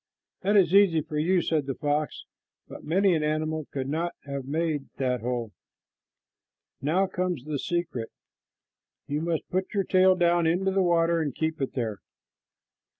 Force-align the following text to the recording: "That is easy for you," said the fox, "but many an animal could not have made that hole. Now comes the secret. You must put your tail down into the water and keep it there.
"That 0.41 0.57
is 0.57 0.73
easy 0.73 1.01
for 1.01 1.19
you," 1.19 1.43
said 1.43 1.67
the 1.67 1.75
fox, 1.75 2.25
"but 2.67 2.83
many 2.83 3.13
an 3.13 3.21
animal 3.21 3.67
could 3.71 3.87
not 3.87 4.15
have 4.25 4.45
made 4.45 4.89
that 4.97 5.21
hole. 5.21 5.51
Now 6.81 7.05
comes 7.05 7.43
the 7.45 7.59
secret. 7.59 8.09
You 9.05 9.21
must 9.21 9.47
put 9.51 9.75
your 9.75 9.83
tail 9.83 10.15
down 10.15 10.47
into 10.47 10.71
the 10.71 10.81
water 10.81 11.21
and 11.21 11.35
keep 11.35 11.61
it 11.61 11.73
there. 11.73 11.99